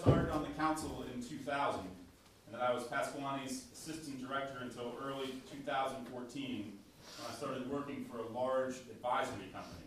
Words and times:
started 0.00 0.30
on 0.30 0.42
the 0.42 0.50
council 0.50 1.04
in 1.14 1.22
2000, 1.22 1.80
and 1.80 2.54
that 2.54 2.60
I 2.60 2.72
was 2.72 2.84
Pasquaney's 2.84 3.66
assistant 3.72 4.26
director 4.26 4.58
until 4.62 4.92
early 5.02 5.42
2014, 5.50 6.72
when 7.18 7.30
I 7.30 7.34
started 7.34 7.70
working 7.70 8.04
for 8.04 8.18
a 8.18 8.28
large 8.28 8.76
advisory 8.90 9.48
company. 9.52 9.84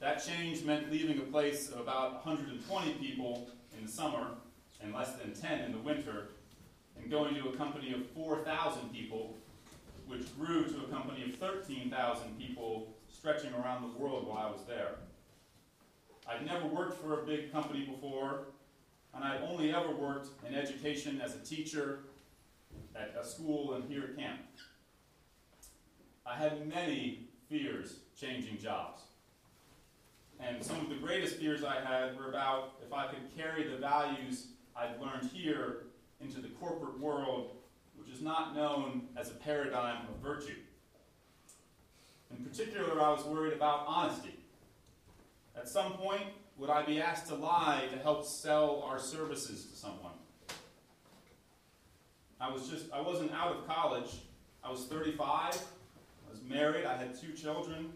That 0.00 0.24
change 0.24 0.64
meant 0.64 0.90
leaving 0.90 1.18
a 1.18 1.22
place 1.22 1.68
of 1.70 1.80
about 1.80 2.24
120 2.26 2.94
people 2.94 3.48
in 3.78 3.86
the 3.86 3.92
summer 3.92 4.26
and 4.82 4.92
less 4.92 5.14
than 5.14 5.32
10 5.32 5.60
in 5.60 5.72
the 5.72 5.78
winter, 5.78 6.28
and 6.98 7.10
going 7.10 7.34
to 7.34 7.48
a 7.48 7.56
company 7.56 7.92
of 7.92 8.06
4,000 8.10 8.92
people, 8.92 9.36
which 10.06 10.36
grew 10.36 10.64
to 10.64 10.84
a 10.84 10.88
company 10.88 11.22
of 11.24 11.36
13,000 11.36 12.38
people 12.38 12.88
stretching 13.08 13.52
around 13.54 13.82
the 13.82 13.98
world 13.98 14.26
while 14.26 14.38
I 14.38 14.50
was 14.50 14.64
there. 14.66 14.96
I'd 16.28 16.44
never 16.46 16.66
worked 16.66 17.00
for 17.00 17.20
a 17.20 17.24
big 17.24 17.52
company 17.52 17.84
before, 17.84 18.46
and 19.14 19.24
I'd 19.24 19.42
only 19.42 19.74
ever 19.74 19.90
worked 19.90 20.28
in 20.46 20.54
education 20.54 21.20
as 21.20 21.34
a 21.34 21.38
teacher 21.38 22.00
at 22.94 23.14
a 23.18 23.24
school 23.24 23.74
and 23.74 23.84
here 23.90 24.04
at 24.04 24.16
camp. 24.16 24.40
I 26.24 26.36
had 26.36 26.66
many 26.66 27.28
fears 27.48 27.96
changing 28.18 28.58
jobs. 28.58 29.02
And 30.40 30.62
some 30.62 30.80
of 30.80 30.88
the 30.88 30.96
greatest 30.96 31.36
fears 31.36 31.62
I 31.62 31.80
had 31.80 32.16
were 32.16 32.28
about 32.28 32.74
if 32.84 32.92
I 32.92 33.06
could 33.06 33.36
carry 33.36 33.68
the 33.68 33.76
values 33.76 34.48
I'd 34.74 35.00
learned 35.00 35.30
here 35.30 35.84
into 36.20 36.40
the 36.40 36.48
corporate 36.48 36.98
world, 36.98 37.50
which 37.96 38.08
is 38.08 38.22
not 38.22 38.54
known 38.54 39.08
as 39.16 39.30
a 39.30 39.34
paradigm 39.34 40.06
of 40.08 40.16
virtue. 40.22 40.56
In 42.30 42.44
particular, 42.44 43.00
I 43.00 43.10
was 43.10 43.24
worried 43.24 43.52
about 43.52 43.84
honesty. 43.86 44.34
At 45.56 45.68
some 45.68 45.92
point, 45.92 46.24
would 46.58 46.70
I 46.70 46.84
be 46.84 47.00
asked 47.00 47.26
to 47.28 47.34
lie 47.34 47.84
to 47.90 47.98
help 47.98 48.24
sell 48.24 48.82
our 48.86 48.98
services 48.98 49.66
to 49.66 49.76
someone? 49.76 50.12
I 52.40 52.50
was 52.50 52.68
just, 52.68 52.86
I 52.92 53.00
wasn't 53.00 53.32
out 53.32 53.56
of 53.56 53.66
college. 53.66 54.10
I 54.64 54.70
was 54.70 54.86
35, 54.86 55.26
I 55.28 56.30
was 56.30 56.40
married, 56.48 56.84
I 56.84 56.96
had 56.96 57.20
two 57.20 57.32
children, 57.32 57.92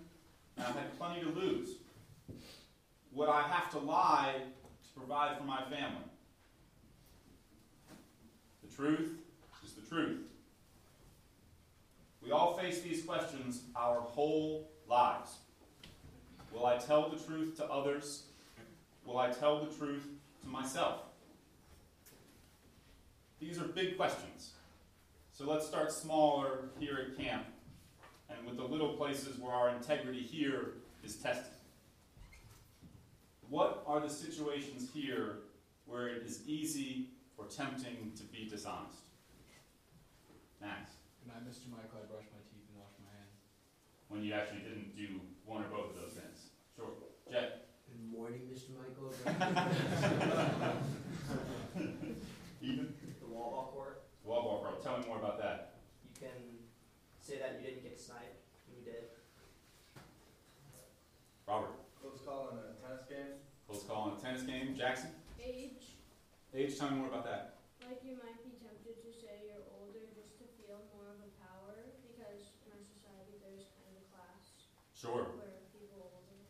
and 0.57 0.67
I 0.67 0.71
had 0.71 0.99
plenty 0.99 1.21
to 1.21 1.29
lose. 1.29 1.71
Would 3.13 3.29
I 3.29 3.43
have 3.43 3.71
to 3.71 3.79
lie 3.79 4.35
to 4.35 4.99
provide 4.99 5.39
for 5.39 5.45
my 5.45 5.63
family? 5.63 6.05
The 8.63 8.75
truth 8.75 9.11
is 9.65 9.73
the 9.75 9.83
truth. 9.89 10.23
We 12.21 12.33
all 12.33 12.59
face 12.59 12.81
these 12.81 13.05
questions 13.05 13.63
our 13.77 14.01
whole 14.01 14.69
lives. 14.89 15.37
Will 16.53 16.67
I 16.67 16.79
tell 16.79 17.09
the 17.09 17.17
truth 17.17 17.57
to 17.59 17.65
others? 17.67 18.25
Will 19.07 19.19
I 19.19 19.31
tell 19.31 19.65
the 19.65 19.73
truth 19.73 20.07
to 20.43 20.49
myself? 20.49 21.03
These 23.39 23.59
are 23.59 23.65
big 23.65 23.97
questions. 23.97 24.53
So 25.33 25.45
let's 25.45 25.67
start 25.67 25.93
smaller 25.93 26.71
here 26.81 26.99
at 26.99 27.17
camp 27.17 27.45
and 28.29 28.45
with 28.47 28.57
the 28.57 28.65
little 28.65 28.95
places 28.95 29.39
where 29.39 29.53
our 29.53 29.69
integrity 29.71 30.21
here 30.21 30.73
is 31.05 31.17
tested. 31.17 31.53
What 33.49 33.85
are 33.87 34.01
the 34.01 34.11
situations 34.11 34.89
here 34.93 35.37
where 35.85 36.09
it 36.09 36.23
is 36.25 36.41
easy 36.49 37.11
or 37.37 37.45
tempting 37.45 38.13
to 38.17 38.23
be 38.25 38.49
dishonest? 38.49 38.99
Max. 40.61 40.93
Good 41.23 41.33
night, 41.33 41.47
Mr. 41.49 41.71
Michael. 41.71 42.03
I 42.03 42.11
brushed 42.11 42.33
my 42.33 42.43
teeth 42.51 42.67
and 42.73 42.81
washed 42.81 42.99
my 42.99 43.13
hands. 43.15 43.39
When 44.09 44.25
you 44.25 44.33
actually 44.33 44.61
didn't 44.61 44.97
do 44.97 45.21
one 45.45 45.63
or 45.63 45.69
both 45.69 45.95
of 45.95 46.03
those 46.03 46.15
things. 46.15 46.51
Sure. 46.75 46.91
Jet. 47.31 47.69
Good 47.87 48.11
morning, 48.27 48.51
Mr. 48.51 48.75
Michael. 48.75 49.15
Ethan. 52.61 52.91
The 53.23 53.29
wall 53.31 53.51
ball 53.55 53.71
court, 53.73 54.03
Wall 54.27 54.43
ball 54.43 54.59
pro. 54.67 54.75
Tell 54.83 54.99
me 54.99 55.07
more 55.07 55.19
about 55.23 55.39
that. 55.39 55.79
you 56.11 56.27
can 56.27 56.35
say 57.23 57.39
that 57.39 57.55
you 57.63 57.63
didn't 57.71 57.85
get 57.87 57.95
sniped 58.01 58.43
when 58.67 58.83
you 58.83 58.85
did. 58.91 59.15
Robert. 61.47 61.79
Close 62.03 62.19
call 62.27 62.51
on 62.51 62.59
a 62.59 62.75
tennis 62.83 63.07
game. 63.07 63.39
Close 63.71 63.85
call 63.87 64.11
on 64.11 64.19
a 64.19 64.21
tennis 64.21 64.43
game. 64.43 64.75
Jackson. 64.75 65.11
Age, 65.39 65.95
Age. 66.51 66.75
Tell 66.75 66.91
me 66.91 66.97
more 66.99 67.07
about 67.07 67.23
that. 67.31 67.63
like 67.87 68.03
you 68.03 68.19
might 68.19 68.43
be 68.43 68.59
tempted 68.59 68.99
to 69.07 69.11
say 69.15 69.47
you're 69.47 69.63
older 69.79 70.03
just 70.19 70.35
to 70.43 70.51
feel 70.59 70.83
more 70.99 71.15
of 71.15 71.23
a 71.23 71.31
power 71.39 71.95
because 72.03 72.59
in 72.67 72.75
our 72.75 72.83
society 72.83 73.39
there's 73.39 73.71
kind 73.79 73.87
of 73.95 74.03
a 74.03 74.07
class 74.11 74.67
Sure. 74.91 75.31
where 75.39 75.63
people 75.71 76.03
are 76.03 76.11
older. 76.11 76.43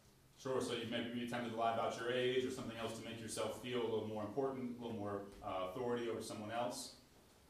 Sure. 0.46 0.60
So 0.60 0.74
you 0.74 0.86
maybe 0.88 1.10
be 1.12 1.26
tempted 1.26 1.50
to 1.50 1.56
lie 1.56 1.74
about 1.74 1.98
your 1.98 2.12
age 2.12 2.44
or 2.44 2.52
something 2.52 2.76
else 2.78 2.96
to 2.98 3.04
make 3.04 3.20
yourself 3.20 3.60
feel 3.62 3.82
a 3.82 3.88
little 3.88 4.06
more 4.06 4.22
important, 4.22 4.78
a 4.78 4.82
little 4.82 4.96
more 4.96 5.22
uh, 5.44 5.70
authority 5.70 6.08
over 6.08 6.22
someone 6.22 6.52
else. 6.52 6.92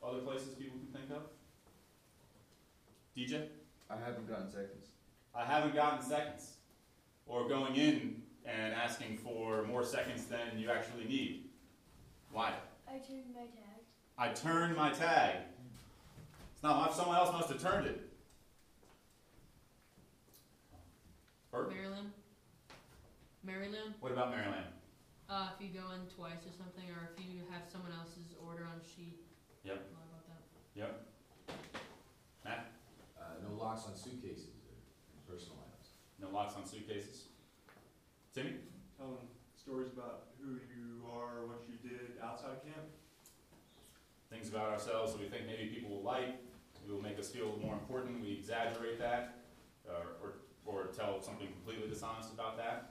Other 0.02 0.20
places 0.20 0.54
people 0.54 0.78
can 0.78 1.00
think 1.00 1.10
of. 1.10 1.24
DJ. 3.14 3.48
I 3.90 3.96
haven't 4.02 4.26
gotten 4.26 4.50
seconds. 4.50 4.86
I 5.34 5.44
haven't 5.44 5.74
gotten 5.74 6.02
seconds. 6.02 6.54
Or 7.26 7.46
going 7.46 7.76
in 7.76 8.22
and 8.46 8.72
asking 8.72 9.18
for 9.18 9.64
more 9.64 9.84
seconds 9.84 10.24
than 10.24 10.58
you 10.58 10.70
actually 10.70 11.04
need. 11.04 11.50
Why? 12.32 12.54
I 12.88 12.92
turned 12.92 13.34
my 13.34 13.42
tag. 13.42 13.82
I 14.16 14.28
turned 14.28 14.74
my 14.74 14.90
tag. 14.90 15.40
It's 16.54 16.62
not 16.62 16.88
my, 16.88 16.96
someone 16.96 17.16
else 17.16 17.30
must 17.30 17.50
have 17.50 17.60
turned 17.60 17.88
it. 17.88 18.08
Bert, 21.50 21.70
Maryland. 21.70 22.12
Maryland. 23.46 23.94
what 24.00 24.12
about 24.12 24.30
Maryland? 24.30 24.66
Uh, 25.30 25.48
if 25.54 25.58
you 25.62 25.70
go 25.74 25.90
in 25.94 26.02
twice 26.10 26.42
or 26.46 26.54
something, 26.54 26.86
or 26.90 27.10
if 27.14 27.18
you 27.24 27.42
have 27.50 27.62
someone 27.70 27.90
else's 27.98 28.34
order 28.46 28.62
on 28.66 28.78
sheet. 28.82 29.18
Yep. 29.64 29.82
Lie 29.94 30.06
about 30.10 30.24
that. 30.26 30.42
Yep. 30.74 30.92
Matt, 32.44 32.72
Uh, 33.18 33.22
no 33.42 33.56
locks 33.58 33.86
on 33.86 33.96
suitcases 33.96 34.50
or 35.10 35.34
personal 35.34 35.58
items. 35.66 35.88
no 36.20 36.30
locks 36.30 36.54
on 36.54 36.66
suitcases. 36.66 37.26
Timmy, 38.34 38.54
Telling 38.98 39.26
stories 39.56 39.90
about 39.92 40.28
who 40.40 40.54
you 40.70 41.02
are, 41.12 41.44
what 41.46 41.62
you 41.68 41.76
did 41.88 42.18
outside 42.22 42.62
camp. 42.62 42.86
things 44.30 44.48
about 44.48 44.70
ourselves 44.72 45.12
that 45.12 45.20
we 45.22 45.28
think 45.28 45.46
maybe 45.46 45.66
people 45.68 45.88
will 45.90 46.02
like. 46.02 46.36
We 46.86 46.92
will 46.92 47.02
make 47.02 47.18
us 47.18 47.30
feel 47.30 47.56
more 47.62 47.74
important. 47.74 48.20
We 48.22 48.32
exaggerate 48.32 48.98
that, 49.00 49.38
or, 49.88 50.06
or, 50.22 50.32
or 50.66 50.86
tell 50.92 51.20
something 51.20 51.46
completely 51.48 51.88
dishonest 51.88 52.32
about 52.32 52.56
that. 52.58 52.90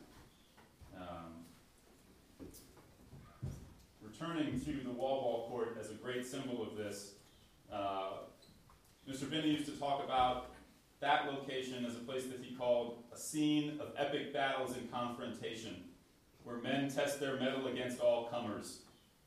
Um, 0.97 1.43
returning 4.15 4.59
to 4.59 4.71
the 4.83 4.91
wall 4.91 5.21
ball 5.21 5.47
court 5.49 5.77
as 5.79 5.89
a 5.89 5.93
great 5.93 6.25
symbol 6.25 6.63
of 6.63 6.77
this, 6.77 7.13
uh, 7.71 8.11
Mr. 9.09 9.29
Binney 9.29 9.49
used 9.49 9.65
to 9.65 9.73
talk 9.73 10.03
about 10.03 10.51
that 11.01 11.25
location 11.25 11.85
as 11.85 11.95
a 11.95 11.99
place 11.99 12.25
that 12.25 12.39
he 12.41 12.55
called 12.55 13.03
a 13.13 13.17
scene 13.17 13.79
of 13.79 13.87
epic 13.97 14.33
battles 14.33 14.75
and 14.75 14.91
confrontation, 14.91 15.83
where 16.43 16.57
men 16.57 16.89
test 16.89 17.19
their 17.19 17.37
mettle 17.37 17.67
against 17.67 17.99
all 17.99 18.25
comers. 18.25 18.79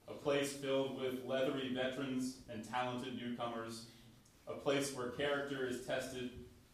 A 0.09 0.15
place 0.15 0.53
filled 0.53 0.99
with 0.99 1.25
leathery 1.27 1.75
veterans 1.75 2.39
and 2.51 2.67
talented 2.67 3.17
newcomers. 3.17 3.87
A 4.47 4.55
place 4.55 4.95
where 4.95 5.09
character 5.11 5.67
is 5.69 5.85
tested 5.85 6.31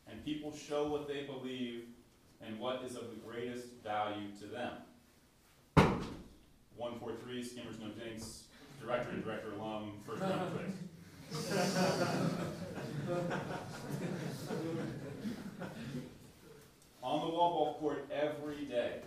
and 0.07 0.25
people 0.25 0.55
show 0.55 0.87
what 0.87 1.09
they 1.09 1.25
believe 1.25 1.87
and 2.41 2.61
what 2.61 2.85
is 2.85 2.95
of 2.95 3.11
the 3.11 3.17
greatest 3.17 3.67
value 3.83 4.29
to 4.41 4.47
them. 4.47 4.73
143, 6.77 7.45
Skimmers 7.45 7.79
No 7.81 7.89
Dinks, 7.89 8.45
director 8.81 9.11
and 9.11 9.25
director 9.25 9.53
alum, 9.59 9.93
first 10.07 10.23
round 10.23 10.53
choice. 10.59 10.75
On 17.03 17.21
the 17.21 17.27
wall 17.27 17.51
ball 17.53 17.77
court 17.81 18.07
every 18.11 18.65
day, 18.65 19.01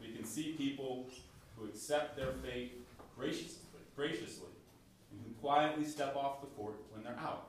we 0.00 0.12
can 0.12 0.24
see 0.24 0.52
people 0.52 1.06
who 1.56 1.66
accept 1.66 2.16
their 2.16 2.32
fate 2.44 2.86
graciously, 3.16 3.58
graciously 3.96 4.46
and 5.10 5.20
who 5.24 5.32
quietly 5.40 5.84
step 5.84 6.14
off 6.16 6.40
the 6.40 6.46
court 6.48 6.76
when 6.92 7.02
they're 7.02 7.18
out. 7.18 7.48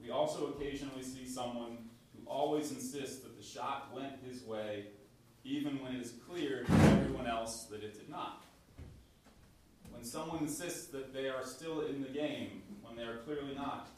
We 0.00 0.10
also 0.10 0.48
occasionally 0.48 1.02
see 1.02 1.26
someone 1.26 1.88
who 2.14 2.28
always 2.28 2.72
insists 2.72 3.20
that 3.20 3.36
the 3.36 3.42
shot 3.44 3.90
went 3.94 4.14
his 4.28 4.42
way, 4.42 4.86
even 5.46 5.80
when 5.82 5.94
it 5.94 6.02
is 6.02 6.12
clear 6.28 6.64
to 6.64 6.72
everyone 6.72 7.26
else 7.26 7.64
that 7.70 7.82
it 7.84 7.94
did 7.94 8.10
not. 8.10 8.44
When 9.90 10.02
someone 10.02 10.40
insists 10.42 10.88
that 10.88 11.14
they 11.14 11.28
are 11.28 11.44
still 11.44 11.82
in 11.82 12.02
the 12.02 12.08
game 12.08 12.62
when 12.82 12.96
they 12.96 13.04
are 13.04 13.18
clearly 13.18 13.54
not, 13.54 13.88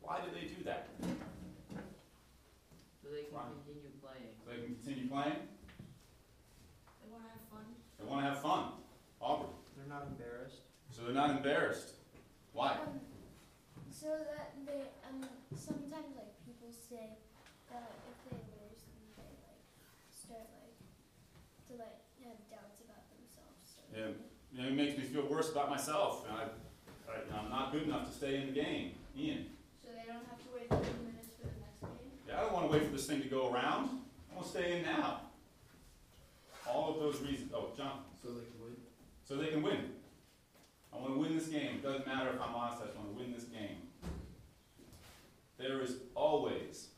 why 0.00 0.20
do 0.20 0.30
they 0.32 0.46
do 0.46 0.62
that? 0.64 0.88
So 3.02 3.08
they 3.10 3.24
can 3.24 3.34
Fine. 3.34 3.50
continue 3.66 3.90
playing. 4.00 4.30
So 4.38 4.50
they 4.50 4.56
can 4.62 4.74
continue 4.76 5.08
playing? 5.08 5.48
They 7.02 7.10
want 7.10 7.24
to 7.24 7.30
have 7.30 7.44
fun. 7.50 7.66
They 7.98 8.04
want 8.06 8.22
to 8.22 8.28
have 8.30 8.40
fun. 8.40 8.64
Aubrey. 9.20 9.50
They're 9.76 9.88
not 9.88 10.06
embarrassed. 10.06 10.62
So 10.90 11.02
they're 11.02 11.14
not 11.14 11.30
embarrassed. 11.30 11.94
Why? 12.52 12.72
Um, 12.72 13.00
so 13.90 14.06
that 14.14 14.54
they 14.64 14.86
um 15.10 15.26
sometimes 15.58 16.14
like 16.14 16.30
people 16.46 16.70
say 16.70 17.18
that 17.70 17.90
if 18.06 18.16
they 18.30 18.38
lose 18.54 18.86
then 18.86 19.10
they 19.18 19.32
like 19.42 19.62
start 20.06 20.46
like 20.54 20.78
to 21.66 21.72
like 21.82 21.98
have 22.22 22.38
doubts 22.48 22.78
about 22.84 23.02
themselves. 23.10 23.58
So 23.66 23.82
Yeah. 23.98 24.06
you 24.52 24.62
know, 24.62 24.68
it 24.68 24.74
makes 24.74 24.96
me 24.96 25.02
feel 25.04 25.26
worse 25.26 25.50
about 25.50 25.70
myself, 25.70 26.24
and 26.28 26.38
I, 26.38 26.42
I, 27.10 27.38
I'm 27.38 27.50
not 27.50 27.72
good 27.72 27.82
enough 27.82 28.06
to 28.06 28.12
stay 28.16 28.36
in 28.40 28.46
the 28.46 28.52
game. 28.52 28.92
Ian, 29.16 29.46
So 29.82 29.88
they 29.90 30.06
don't 30.06 30.24
have 30.30 30.38
to 30.38 30.48
wait 30.54 30.68
thirty 30.70 31.02
minutes 31.04 31.34
for 31.40 31.48
the 31.48 31.54
next 31.58 31.80
game? 31.80 32.12
yeah, 32.28 32.38
I 32.38 32.40
don't 32.42 32.52
want 32.52 32.66
to 32.70 32.72
wait 32.72 32.84
for 32.86 32.92
this 32.92 33.06
thing 33.06 33.20
to 33.22 33.28
go 33.28 33.52
around. 33.52 33.88
I 34.30 34.36
want 34.36 34.46
to 34.46 34.50
stay 34.52 34.78
in 34.78 34.82
now. 34.82 35.22
All 36.68 36.90
of 36.94 37.00
those 37.00 37.20
reasons. 37.22 37.50
Oh, 37.54 37.70
John. 37.76 38.02
So 38.22 38.28
they 38.28 38.44
can 38.44 38.60
win. 38.62 38.76
So 39.24 39.36
they 39.36 39.46
can 39.48 39.62
win. 39.62 39.90
I 40.92 40.96
want 40.98 41.14
to 41.14 41.18
win 41.20 41.34
this 41.36 41.48
game. 41.48 41.76
It 41.76 41.82
doesn't 41.82 42.06
matter 42.06 42.30
if 42.30 42.40
I'm 42.40 42.54
honest. 42.54 42.82
I 42.82 42.86
just 42.86 42.96
want 42.96 43.10
to 43.16 43.18
win 43.20 43.32
this 43.32 43.44
game. 43.44 43.78
There 45.58 45.80
is 45.80 45.96
always, 46.14 46.88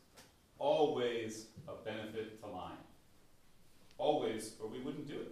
always 0.59 1.47
a 1.67 1.73
benefit 1.83 2.39
to 2.43 2.47
lying. 2.47 2.77
Always, 3.97 4.53
or 4.61 4.67
we 4.67 4.79
wouldn't 4.79 5.07
do 5.07 5.15
it. 5.15 5.31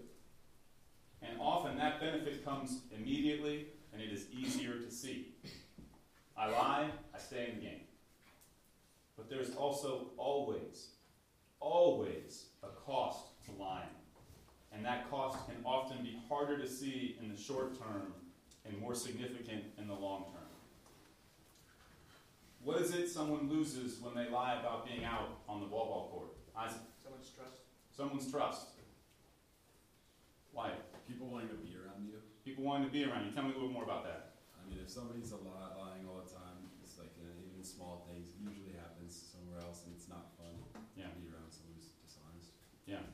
And 2.39 2.47
often 2.47 2.65
that 2.65 2.79
benefit 2.79 2.79
comes 2.79 2.81
immediately 2.95 3.67
and 3.93 4.01
it 4.01 4.11
is 4.11 4.27
easier 4.31 4.73
to 4.73 4.91
see. 4.91 5.33
I 6.37 6.49
lie, 6.49 6.89
I 7.13 7.19
stay 7.19 7.49
in 7.49 7.55
the 7.59 7.65
game. 7.65 7.81
But 9.17 9.29
there's 9.29 9.55
also 9.55 10.11
always, 10.17 10.91
always 11.59 12.45
a 12.63 12.67
cost 12.67 13.43
to 13.45 13.51
lying. 13.61 13.87
And 14.71 14.85
that 14.85 15.09
cost 15.09 15.45
can 15.47 15.55
often 15.65 16.03
be 16.03 16.19
harder 16.29 16.57
to 16.57 16.67
see 16.67 17.17
in 17.21 17.29
the 17.29 17.37
short 17.37 17.77
term 17.77 18.13
and 18.65 18.79
more 18.79 18.95
significant 18.95 19.63
in 19.77 19.87
the 19.87 19.93
long 19.93 20.25
term. 20.25 20.43
What 22.63 22.81
is 22.81 22.93
it 22.93 23.09
someone 23.09 23.49
loses 23.49 23.99
when 24.01 24.13
they 24.15 24.29
lie 24.29 24.59
about 24.59 24.85
being 24.85 25.03
out 25.03 25.39
on 25.47 25.59
the 25.61 25.65
ball 25.65 26.09
court? 26.13 26.35
Isaac, 26.57 26.81
Someone's 27.03 27.29
trust. 27.35 27.53
someone's 27.91 28.31
trust. 28.31 28.67
Why? 30.51 30.71
People 31.07 31.27
wanting 31.27 31.49
to 31.49 31.55
be 31.55 31.61
around 31.61 31.73
you. 31.73 31.78
People 32.49 32.65
wanting 32.65 32.89
to 32.89 32.93
be 32.97 33.05
around 33.05 33.29
you. 33.29 33.31
Tell 33.37 33.45
me 33.45 33.53
a 33.53 33.57
little 33.61 33.69
more 33.69 33.85
about 33.85 34.01
that. 34.09 34.41
I 34.57 34.65
mean, 34.65 34.81
if 34.81 34.89
somebody's 34.89 35.29
a 35.29 35.37
li- 35.37 35.69
lying 35.77 36.01
all 36.09 36.17
the 36.17 36.25
time, 36.25 36.65
it's 36.81 36.97
like 36.97 37.13
uh, 37.21 37.29
even 37.45 37.61
small 37.61 38.09
things. 38.09 38.33
Usually 38.41 38.73
happens 38.73 39.13
somewhere 39.13 39.61
else, 39.61 39.85
and 39.85 39.93
it's 39.93 40.09
not 40.09 40.33
fun 40.33 40.57
Yeah. 40.97 41.13
to 41.13 41.17
be 41.21 41.29
around 41.29 41.53
someone 41.53 41.77
who's 41.77 41.93
dishonest. 42.01 42.57
Yeah. 42.89 43.05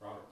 Robert. 0.00 0.24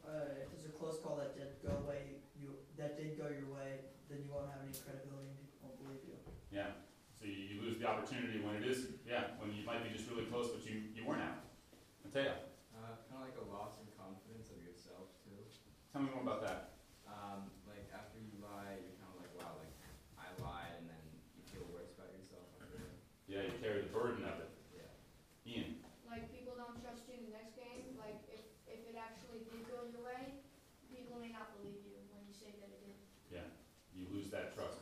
Uh, 0.00 0.40
if 0.40 0.48
there's 0.56 0.72
a 0.72 0.74
close 0.80 0.96
call 1.04 1.20
that 1.20 1.36
did 1.36 1.60
go 1.60 1.84
away, 1.84 2.24
you, 2.32 2.56
that 2.80 2.96
did 2.96 3.20
go 3.20 3.28
your 3.28 3.52
way, 3.52 3.84
then 4.08 4.24
you 4.24 4.32
won't 4.32 4.48
have 4.48 4.64
any 4.64 4.72
credibility 4.72 5.36
and 5.36 5.36
people 5.36 5.60
won't 5.68 5.76
believe 5.84 6.00
you. 6.08 6.16
Yeah. 6.48 6.80
So 7.12 7.28
you, 7.28 7.36
you 7.44 7.56
lose 7.60 7.76
the 7.76 7.84
opportunity 7.92 8.40
when 8.40 8.56
it 8.56 8.64
is, 8.64 8.88
yeah, 9.04 9.36
when 9.36 9.52
you 9.52 9.68
might 9.68 9.84
be 9.84 9.92
just 9.92 10.08
really 10.08 10.24
close, 10.32 10.48
but 10.48 10.64
you, 10.64 10.88
you 10.96 11.04
weren't 11.04 11.20
out. 11.20 11.44
Mateo, 12.00 12.40
Uh, 12.72 12.96
kind 13.12 13.20
of 13.20 13.28
like 13.28 13.36
a 13.36 13.44
loss 13.52 13.76
in 13.76 13.86
confidence 14.00 14.48
of 14.48 14.64
yourself 14.64 15.12
too. 15.20 15.36
tell 15.92 16.00
me 16.00 16.08
more 16.16 16.24
about 16.24 16.40
that. 16.40 16.80
Um, 17.10 17.50
like 17.66 17.90
after 17.90 18.22
you 18.22 18.38
lie, 18.38 18.78
you're 18.80 18.96
kind 19.02 19.10
of 19.12 19.18
like, 19.18 19.34
wow, 19.36 19.58
like 19.58 19.74
I 20.16 20.30
lied, 20.40 20.78
and 20.80 20.86
then 20.88 21.02
you 21.36 21.42
feel 21.50 21.66
worse 21.74 21.90
about 21.98 22.14
yourself 22.14 22.46
after. 22.62 22.80
Yeah, 23.26 23.44
you 23.50 23.54
carry 23.58 23.82
the 23.84 23.90
burden 23.92 24.22
of 24.24 24.38
it. 24.40 24.50
Yeah. 24.72 24.88
Ian. 25.44 25.82
Like, 26.06 26.30
people 26.30 26.54
don't 26.56 26.78
trust 26.80 27.04
you 27.10 27.18
in 27.20 27.28
the 27.28 27.34
next 27.34 27.58
game, 27.58 27.98
like, 27.98 28.18
if, 28.30 28.42
if 28.66 28.80
it 28.86 28.96
actually 28.98 29.42
did 29.46 29.66
go 29.70 29.86
your 29.90 30.02
way, 30.06 30.38
people 30.86 31.18
may 31.18 31.30
not 31.34 31.54
believe 31.58 31.82
you 31.86 31.98
when 32.14 32.22
you 32.26 32.34
say 32.34 32.54
that 32.62 32.70
it 32.70 32.82
did. 32.82 32.98
you 33.94 34.06
lose 34.10 34.30
that 34.30 34.54
trust. 34.54 34.80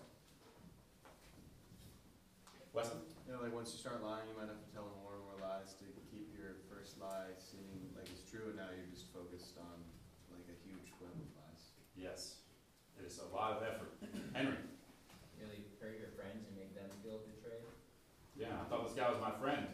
Wesley? 2.78 3.02
You 3.26 3.34
know, 3.34 3.42
like 3.42 3.50
once 3.50 3.74
you 3.74 3.82
start 3.82 4.06
lying, 4.06 4.30
you 4.30 4.38
might 4.38 4.46
have 4.46 4.62
to 4.62 4.70
tell 4.70 4.86
more 5.02 5.18
and 5.18 5.26
more 5.26 5.42
lies 5.42 5.74
to 5.82 5.86
keep 6.06 6.30
your 6.30 6.62
first 6.70 6.94
lie 7.02 7.34
seeming 7.34 7.90
like 7.98 8.06
it's 8.06 8.22
true, 8.22 8.54
and 8.54 8.56
now 8.62 8.70
you're 8.70 8.86
just 8.86 9.10
focused 9.10 9.58
on 9.58 9.82
like 10.30 10.46
a 10.46 10.54
huge 10.62 10.94
web 11.02 11.10
of 11.10 11.26
lies. 11.34 11.74
Yes. 11.98 12.46
It 12.94 13.02
is 13.02 13.18
a 13.18 13.26
lot 13.34 13.58
of 13.58 13.66
effort. 13.66 13.98
Henry? 14.30 14.62
Really 15.42 15.66
hurt 15.82 15.98
your 15.98 16.14
friends 16.14 16.46
and 16.46 16.54
make 16.54 16.70
them 16.78 16.86
feel 17.02 17.18
betrayed. 17.26 17.66
Yeah, 18.38 18.54
I 18.54 18.64
thought 18.70 18.86
this 18.86 18.94
guy 18.94 19.10
was 19.10 19.18
my 19.18 19.34
friend. 19.34 19.66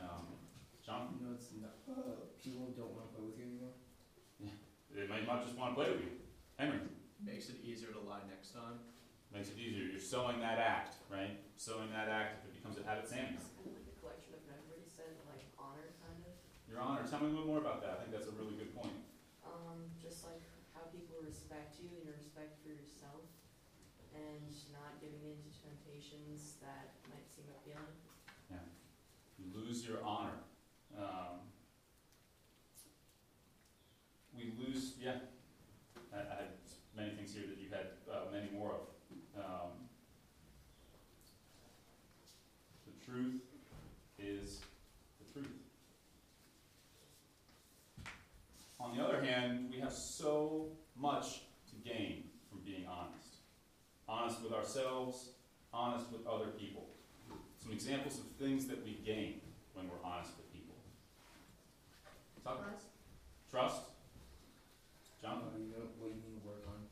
Um, 0.00 0.32
John? 0.80 1.12
You 1.20 1.28
know, 1.28 1.36
it's 1.36 1.52
not, 1.60 1.76
uh, 1.92 2.24
people 2.40 2.72
don't 2.72 2.96
want 2.96 3.04
to 3.04 3.20
play 3.20 3.24
with 3.28 3.36
you 3.36 3.52
anymore. 3.52 3.76
Yeah, 4.40 4.56
they 4.96 5.04
might 5.04 5.28
not 5.28 5.44
just 5.44 5.60
want 5.60 5.76
to 5.76 5.76
play 5.76 5.92
with 5.92 6.00
you. 6.08 6.24
Henry? 6.56 6.88
Makes 7.20 7.52
it 7.52 7.60
easier 7.60 7.92
to 7.92 8.00
lie 8.00 8.24
next 8.32 8.56
time. 8.56 8.80
Makes 9.28 9.52
it 9.52 9.60
easier. 9.60 9.84
You're 9.84 10.00
sowing 10.00 10.40
that 10.40 10.58
act, 10.58 10.96
right? 11.12 11.36
Sowing 11.60 11.92
that 11.92 12.08
act 12.08 12.40
if 12.40 12.48
it 12.48 12.54
becomes 12.58 12.80
a 12.80 12.84
habit. 12.88 13.04
It's 13.04 13.12
kind 13.12 13.36
of 13.36 13.44
like 13.68 13.84
a 13.84 13.94
collection 14.00 14.32
of 14.34 14.42
memories 14.48 14.96
and 14.98 15.14
like 15.28 15.44
honor, 15.60 15.94
kind 16.00 16.16
of. 16.24 16.32
Your 16.64 16.80
Honor, 16.80 17.04
tell 17.04 17.20
me 17.20 17.28
a 17.28 17.34
little 17.36 17.46
more 17.46 17.60
about 17.60 17.84
that. 17.84 18.00
I 18.00 18.08
think 18.08 18.16
that's 18.16 18.26
a 18.26 18.36
really 18.40 18.56
good 18.56 18.72
point. 18.72 18.96
Um, 19.44 19.92
just 20.00 20.24
like 20.24 20.40
how 20.72 20.88
people 20.88 21.20
respect 21.20 21.76
you 21.76 21.92
and 21.92 22.08
your 22.08 22.16
respect 22.16 22.56
for 22.64 22.72
yourself, 22.72 23.28
and 24.16 24.48
not 24.72 24.96
giving 24.96 25.20
in 25.20 25.36
to 25.44 25.50
temptations 25.60 26.56
that 26.64 26.96
might 27.12 27.28
seem 27.28 27.46
appealing. 27.52 27.94
Yeah. 28.48 28.64
You 29.36 29.52
lose 29.52 29.84
your 29.84 30.00
honor. 30.00 30.40
Um, 30.96 31.44
we 34.32 34.56
lose, 34.56 34.96
yeah. 34.96 35.20
I, 36.12 36.16
I 36.16 36.34
had 36.48 36.52
many 36.96 37.12
things 37.12 37.36
here 37.36 37.44
that 37.44 37.60
you 37.60 37.68
had 37.70 38.00
uh, 38.08 38.32
many 38.32 38.48
more 38.50 38.72
of. 38.72 38.88
Um, 39.38 39.88
the 42.86 43.04
truth 43.04 43.40
is 44.18 44.60
the 45.20 45.32
truth. 45.32 45.52
On 48.80 48.96
the 48.96 49.02
other 49.04 49.22
hand, 49.22 49.70
we 49.72 49.80
have 49.80 49.92
so 49.92 50.70
much 50.96 51.42
to 51.70 51.88
gain 51.88 52.24
from 52.50 52.60
being 52.64 52.86
honest. 52.86 53.36
Honest 54.08 54.42
with 54.42 54.52
ourselves, 54.68 55.32
honest 55.72 56.12
with 56.12 56.20
other 56.28 56.52
people. 56.60 56.84
Some 57.56 57.72
examples 57.72 58.20
of 58.20 58.28
things 58.36 58.68
that 58.68 58.84
we 58.84 59.00
gain 59.00 59.40
when 59.72 59.88
we're 59.88 60.04
honest 60.04 60.36
with 60.36 60.52
people. 60.52 60.76
Tucker? 62.44 62.76
Trust? 63.48 63.88
John? 65.24 65.40
Uh, 65.40 65.56
you 65.56 65.72
know 65.72 65.88
what 65.96 66.12
you 66.12 66.20
need 66.20 66.36
to 66.36 66.44
work 66.44 66.68
on. 66.68 66.84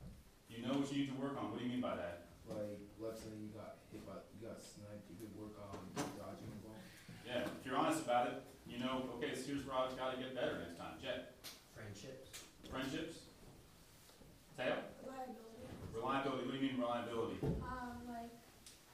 You 0.48 0.64
know 0.64 0.80
what 0.80 0.88
you 0.88 1.04
need 1.04 1.12
to 1.12 1.20
work 1.20 1.36
on. 1.36 1.52
What 1.52 1.60
do 1.60 1.68
you 1.68 1.76
mean 1.76 1.84
by 1.84 2.00
that? 2.00 2.32
Like, 2.48 2.80
let's 2.96 3.20
say 3.20 3.36
you 3.36 3.52
got 3.52 3.84
hit 3.92 4.00
by, 4.08 4.24
you 4.32 4.48
got 4.48 4.56
sniped, 4.56 5.04
you 5.12 5.20
could 5.20 5.36
work 5.36 5.60
on 5.60 5.76
dodging 6.16 6.48
the 6.48 6.60
ball. 6.64 6.80
Yeah, 7.28 7.44
if 7.44 7.60
you're 7.60 7.76
honest 7.76 8.08
about 8.08 8.32
it, 8.32 8.40
you 8.64 8.80
know, 8.80 9.04
okay, 9.20 9.36
so 9.36 9.52
here's 9.52 9.68
where 9.68 9.76
I've 9.76 9.92
got 10.00 10.16
to 10.16 10.18
get 10.18 10.32
better 10.32 10.64
next 10.64 10.80
time. 10.80 10.96
Jet? 10.96 11.36
Friendships. 11.76 12.40
Friendships? 12.72 13.28
Teo? 14.56 14.80
Liability. 15.04 15.46
Reliability. 15.92 16.44
What 16.44 16.52
do 16.52 16.58
you 16.60 16.64
mean 16.68 16.76
reliability? 16.76 17.40
Um, 17.64 18.04
like, 18.04 18.28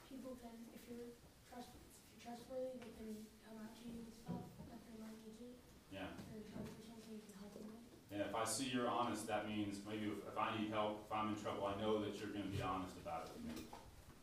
people 0.07 0.39
can, 0.39 0.55
if 0.71 0.87
you're 0.87 1.11
trust, 1.51 1.75
if 1.75 2.22
you're 2.22 2.22
trustworthy, 2.33 2.81
they 2.81 2.89
can 2.97 3.13
come 3.45 3.61
out 3.61 3.77
to 3.77 3.85
you 3.85 4.01
with 4.01 4.09
stuff 4.17 4.41
that 4.65 4.81
they 4.89 4.97
might 4.97 5.13
need 5.21 5.37
to, 5.37 5.53
Yeah. 5.93 6.09
if 6.17 6.25
they're 6.33 6.41
in 6.41 6.49
trouble 6.49 6.73
or 6.73 6.81
something, 6.81 7.13
you 7.13 7.21
can 7.29 7.37
help 7.37 7.53
them 7.53 7.69
with. 7.69 7.85
And 8.09 8.25
if 8.25 8.33
I 8.33 8.41
see 8.41 8.73
you're 8.73 8.89
honest, 8.89 9.29
that 9.29 9.45
means 9.45 9.85
maybe 9.85 10.09
if, 10.09 10.17
if 10.25 10.37
I 10.37 10.57
need 10.57 10.73
help, 10.73 11.05
if 11.05 11.13
I'm 11.13 11.29
in 11.29 11.37
trouble, 11.37 11.69
I 11.69 11.77
know 11.77 12.01
that 12.01 12.17
you're 12.17 12.33
going 12.33 12.49
to 12.49 12.53
be 12.53 12.61
honest 12.65 12.97
about 12.97 13.29
it 13.29 13.37
with 13.37 13.45
me. 13.53 13.69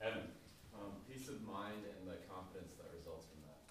Evan? 0.03 0.27
Um, 0.75 0.99
peace 1.07 1.31
of 1.31 1.39
mind 1.47 1.87
and 1.87 2.03
the 2.11 2.19
confidence 2.27 2.75
that 2.83 2.91
results 2.91 3.31
from 3.31 3.47
that. 3.47 3.63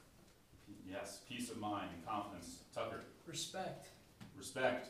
Yes, 0.87 1.19
peace 1.27 1.51
of 1.51 1.59
mind 1.59 1.91
and 1.91 1.99
confidence. 2.07 2.63
Tucker? 2.71 3.03
Respect. 3.27 3.91
Respect. 4.39 4.87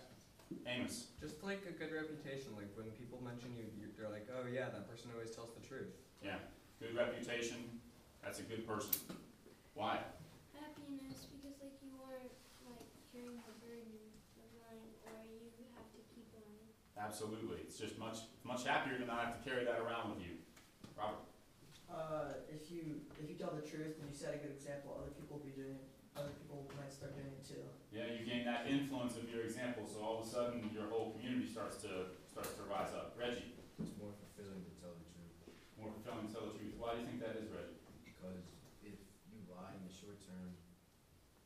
Amos? 0.68 1.10
Just 1.22 1.42
like 1.42 1.66
a 1.66 1.74
good 1.74 1.90
reputation, 1.94 2.54
like 2.54 2.70
when 2.78 2.90
people 3.02 3.18
mention 3.26 3.50
you, 3.58 3.66
you're, 3.82 3.90
they're 3.98 4.14
like, 4.14 4.30
oh 4.30 4.46
yeah, 4.46 4.70
that 4.70 4.90
person 4.90 5.10
always 5.14 5.30
tells 5.34 5.50
the 5.58 5.66
truth. 5.66 5.90
Yeah, 6.22 6.38
good 6.82 6.96
reputation, 6.98 7.58
that's 8.24 8.40
a 8.40 8.44
good 8.44 8.68
person. 8.68 8.92
Why? 9.80 10.04
Happiness, 10.60 11.32
because 11.32 11.56
like 11.64 11.80
you 11.80 11.96
aren't 12.04 12.36
like 12.68 12.84
carrying 13.16 13.40
the 13.48 13.56
burden 13.64 14.12
of 14.36 14.48
lying, 14.60 14.92
or 15.08 15.16
you 15.56 15.72
have 15.72 15.88
to 15.96 16.04
keep 16.12 16.28
lying. 16.36 16.68
Absolutely, 17.00 17.64
it's 17.64 17.80
just 17.80 17.96
much, 17.96 18.28
much 18.44 18.68
happier 18.68 19.00
to 19.00 19.08
not 19.08 19.24
have 19.24 19.40
to 19.40 19.42
carry 19.48 19.64
that 19.64 19.80
around 19.80 20.12
with 20.12 20.20
you. 20.20 20.44
Robert? 21.00 21.24
Uh, 21.88 22.44
if 22.52 22.68
you, 22.68 23.08
if 23.24 23.32
you 23.32 23.40
tell 23.40 23.56
the 23.56 23.64
truth 23.64 23.96
and 24.04 24.12
you 24.12 24.16
set 24.20 24.36
a 24.36 24.40
good 24.44 24.52
example, 24.52 25.00
other 25.00 25.16
people 25.16 25.40
will 25.40 25.48
be 25.48 25.56
doing 25.56 25.80
it, 25.80 25.88
other 26.12 26.36
people 26.36 26.68
might 26.76 26.92
start 26.92 27.16
doing 27.16 27.32
it 27.32 27.48
too. 27.48 27.64
Yeah, 27.96 28.12
you 28.12 28.28
gain 28.28 28.44
that 28.52 28.68
influence 28.68 29.16
of 29.16 29.32
your 29.32 29.48
example, 29.48 29.88
so 29.88 30.04
all 30.04 30.20
of 30.20 30.28
a 30.28 30.30
sudden 30.30 30.68
your 30.76 30.92
whole 30.92 31.16
community 31.16 31.48
starts 31.48 31.80
to, 31.88 32.12
starts 32.28 32.52
to 32.60 32.68
rise 32.68 32.92
up. 32.92 33.16
Reggie? 33.16 33.56
It's 33.80 33.96
more 33.96 34.12
fulfilling 34.12 34.60
to 34.60 34.74
tell 34.76 34.92
the 34.92 35.08
truth, 35.08 35.56
More 35.80 35.96
fulfilling 35.96 36.28
to 36.28 36.32
tell 36.36 36.46
the 36.52 36.60
truth. 36.60 36.76
Why 36.76 37.00
do 37.00 37.08
you 37.08 37.08
think 37.08 37.24
that 37.24 37.40
is, 37.40 37.48
Reggie? 37.48 37.80
because 38.04 38.44
if 38.84 39.00
you 39.32 39.40
lie 39.48 39.72
in 39.74 39.82
the 39.88 39.94
short 39.94 40.20
term, 40.28 40.52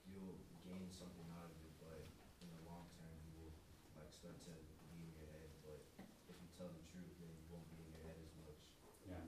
you'll 0.09 0.41
gain 0.65 0.89
something 0.89 1.27
out 1.37 1.53
of 1.53 1.57
it, 1.61 1.73
but 1.77 2.01
in 2.41 2.49
the 2.49 2.61
long 2.65 2.89
term, 2.97 3.13
you 3.29 3.31
will 3.37 3.53
like 3.93 4.09
start 4.09 4.41
to 4.49 4.53
be 4.89 5.05
in 5.05 5.13
your 5.13 5.29
head, 5.29 5.53
but 5.61 5.79
if 6.01 6.35
you 6.41 6.49
tell 6.57 6.73
the 6.73 6.83
truth, 6.89 7.13
then 7.21 7.29
you 7.29 7.45
won't 7.53 7.67
be 7.69 7.77
in 7.77 7.93
your 7.93 8.03
head 8.09 8.17
as 8.17 8.33
much. 8.41 8.57
Yeah. 9.05 9.23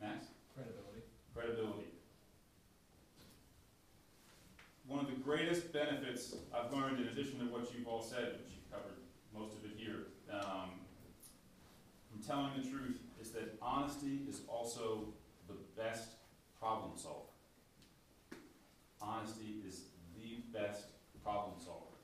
Max? 0.00 0.32
Credibility. 0.56 1.04
Credibility. 1.36 1.92
Greatest 5.48 5.72
benefits 5.72 6.34
I've 6.54 6.70
learned, 6.70 7.00
in 7.00 7.08
addition 7.08 7.38
to 7.38 7.46
what 7.46 7.72
you've 7.72 7.88
all 7.88 8.02
said, 8.02 8.36
which 8.36 8.52
you've 8.52 8.70
covered 8.70 8.98
most 9.32 9.56
of 9.56 9.64
it 9.64 9.78
here, 9.78 10.08
um, 10.30 10.72
from 12.10 12.22
telling 12.22 12.50
the 12.54 12.68
truth 12.68 12.98
is 13.18 13.30
that 13.30 13.56
honesty 13.62 14.26
is 14.28 14.42
also 14.46 15.08
the 15.46 15.54
best 15.74 16.16
problem 16.60 16.90
solver. 16.96 17.32
Honesty 19.00 19.62
is 19.66 19.84
the 20.14 20.42
best 20.52 20.88
problem 21.24 21.54
solver. 21.58 21.96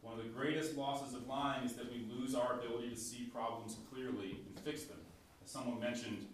One 0.00 0.18
of 0.18 0.24
the 0.24 0.30
greatest 0.30 0.78
losses 0.78 1.12
of 1.12 1.26
lying 1.26 1.66
is 1.66 1.74
that 1.74 1.92
we 1.92 2.06
lose 2.10 2.34
our 2.34 2.54
ability 2.54 2.88
to 2.88 2.96
see 2.96 3.24
problems 3.24 3.76
clearly 3.92 4.40
and 4.46 4.58
fix 4.64 4.84
them. 4.84 4.96
As 5.44 5.50
someone 5.50 5.78
mentioned, 5.78 6.24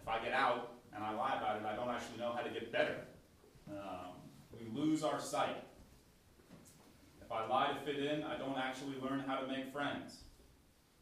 if 0.00 0.06
I 0.06 0.22
get 0.22 0.32
out 0.32 0.74
and 0.94 1.02
I 1.02 1.12
lie 1.12 1.36
about 1.38 1.56
it, 1.56 1.66
I 1.66 1.74
don't 1.74 1.90
actually 1.90 2.20
know 2.20 2.32
how 2.32 2.42
to 2.42 2.50
get 2.50 2.70
better. 2.70 2.98
Um, 3.68 4.19
lose 4.74 5.02
our 5.02 5.20
sight. 5.20 5.64
If 7.22 7.30
I 7.30 7.46
lie 7.46 7.72
to 7.72 7.80
fit 7.84 8.02
in, 8.04 8.22
I 8.22 8.36
don't 8.36 8.58
actually 8.58 8.96
learn 9.00 9.20
how 9.20 9.38
to 9.38 9.46
make 9.46 9.72
friends. 9.72 10.24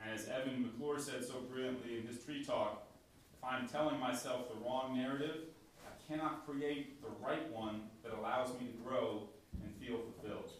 And 0.00 0.12
as 0.12 0.28
Evan 0.28 0.62
McClure 0.62 0.98
said 0.98 1.24
so 1.24 1.40
brilliantly 1.50 1.98
in 1.98 2.06
his 2.06 2.22
tree 2.24 2.44
talk, 2.44 2.86
if 3.32 3.44
I'm 3.44 3.68
telling 3.68 3.98
myself 3.98 4.48
the 4.48 4.64
wrong 4.64 4.96
narrative, 4.96 5.44
I 5.84 6.12
cannot 6.12 6.46
create 6.46 7.00
the 7.02 7.08
right 7.24 7.50
one 7.52 7.82
that 8.02 8.12
allows 8.12 8.48
me 8.60 8.66
to 8.66 8.88
grow 8.88 9.28
and 9.62 9.74
feel 9.76 9.98
fulfilled. 9.98 10.52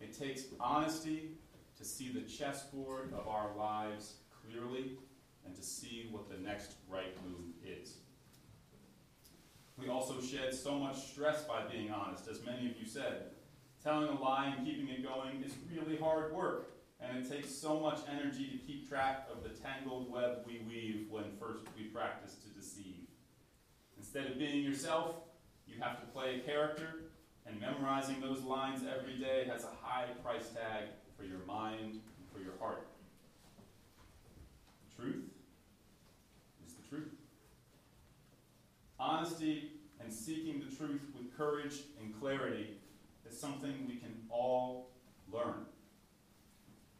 It 0.00 0.18
takes 0.18 0.44
honesty 0.60 1.30
to 1.76 1.84
see 1.84 2.12
the 2.12 2.20
chessboard 2.20 3.12
of 3.12 3.28
our 3.28 3.54
lives 3.56 4.14
clearly 4.42 4.92
and 5.44 5.54
to 5.54 5.62
see 5.62 6.08
what 6.10 6.28
the 6.28 6.36
next 6.36 6.74
right 6.88 7.16
move 7.24 7.54
is. 7.64 7.98
We 9.80 9.88
also 9.88 10.20
shed 10.20 10.52
so 10.52 10.76
much 10.78 11.10
stress 11.10 11.44
by 11.44 11.62
being 11.70 11.90
honest, 11.90 12.26
as 12.28 12.44
many 12.44 12.68
of 12.68 12.76
you 12.80 12.86
said. 12.86 13.30
Telling 13.82 14.08
a 14.08 14.20
lie 14.20 14.52
and 14.56 14.66
keeping 14.66 14.88
it 14.88 15.04
going 15.04 15.42
is 15.44 15.52
really 15.72 15.96
hard 15.96 16.34
work, 16.34 16.72
and 17.00 17.16
it 17.16 17.30
takes 17.30 17.50
so 17.54 17.78
much 17.78 18.00
energy 18.10 18.48
to 18.50 18.58
keep 18.58 18.88
track 18.88 19.28
of 19.32 19.44
the 19.44 19.50
tangled 19.50 20.10
web 20.10 20.38
we 20.46 20.60
weave 20.68 21.06
when 21.10 21.24
first 21.38 21.64
we 21.76 21.84
practice 21.84 22.34
to 22.34 22.48
deceive. 22.60 23.06
Instead 23.96 24.26
of 24.26 24.38
being 24.38 24.64
yourself, 24.64 25.14
you 25.66 25.80
have 25.80 26.00
to 26.00 26.06
play 26.06 26.36
a 26.36 26.38
character, 26.40 27.04
and 27.46 27.60
memorizing 27.60 28.20
those 28.20 28.42
lines 28.42 28.82
every 28.82 29.16
day 29.16 29.46
has 29.50 29.64
a 29.64 29.70
high 29.80 30.06
price 30.24 30.48
tag 30.50 30.88
for 31.16 31.24
your 31.24 31.38
mind 31.46 31.92
and 31.92 32.28
for 32.32 32.40
your 32.40 32.58
heart. 32.58 32.86
Truth 34.96 35.24
is 36.66 36.74
the 36.74 36.88
truth. 36.88 37.12
Honesty 39.00 39.72
and 40.00 40.12
seeking 40.12 40.60
the 40.60 40.74
truth 40.74 41.02
with 41.16 41.36
courage 41.36 41.82
and 42.00 42.18
clarity 42.18 42.78
is 43.28 43.38
something 43.38 43.86
we 43.86 43.96
can 43.96 44.14
all 44.28 44.90
learn. 45.32 45.66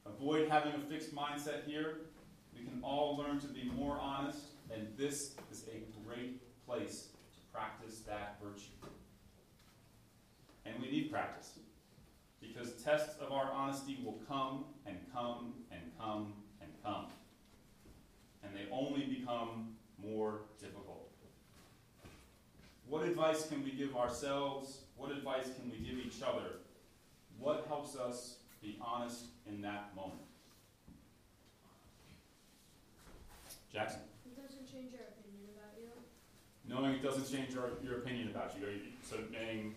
Avoid 0.07 0.49
having 0.49 0.75
a 0.75 0.79
fixed 0.79 1.15
mindset 1.15 1.65
here. 1.67 1.99
We 2.57 2.65
can 2.65 2.81
all 2.83 3.17
learn 3.17 3.41
to 3.41 3.49
be 3.49 3.71
more 3.75 3.99
honest, 3.99 4.41
and 4.73 4.89
this 4.97 5.35
is 5.51 5.65
a 5.69 5.83
great 6.07 6.41
place 6.67 7.09
to 7.35 7.41
practice 7.53 8.01
that 8.01 8.39
virtue. 8.43 8.71
And 10.65 10.75
we 10.81 10.91
need 10.91 11.11
practice 11.11 11.59
because 12.41 12.83
tests 12.83 13.19
of 13.21 13.33
our 13.33 13.51
honesty 13.53 13.99
will 14.05 14.21
come 14.29 14.65
and 14.87 14.97
come 15.13 15.55
and 15.71 15.81
come 15.99 16.33
and 16.61 16.71
come. 16.85 17.07
And 18.43 18.55
they 18.55 18.71
only 18.71 19.05
become 19.07 19.75
more 20.03 20.43
difficult. 20.61 21.08
What 22.89 23.05
advice 23.05 23.47
can 23.47 23.63
we 23.63 23.73
give 23.73 23.95
ourselves? 23.97 24.81
What 24.97 25.13
advice 25.13 25.45
can 25.45 25.71
we 25.71 25.79
give 25.79 25.99
each 25.99 26.23
other? 26.23 26.57
What 27.39 27.67
helps 27.69 27.97
us 27.97 28.37
be 28.63 28.79
honest 28.81 29.27
in 29.47 29.61
that 29.61 29.95
moment? 29.95 30.23
Jackson. 33.71 34.01
It 34.25 34.35
doesn't 34.35 34.73
change 34.73 34.93
your 34.93 35.03
opinion 35.03 35.51
about 35.55 35.77
you. 35.79 35.91
Knowing 36.67 36.95
it 36.95 37.03
doesn't 37.03 37.31
change 37.31 37.55
your, 37.55 37.73
your 37.85 37.99
opinion 37.99 38.29
about 38.29 38.57
you. 38.59 38.67
Are 38.67 38.71
you 38.71 38.81
so 39.03 39.17
saying, 39.31 39.75